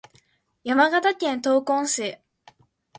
[0.63, 2.17] 山形県東根市